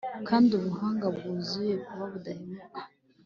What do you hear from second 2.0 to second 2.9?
budahemuka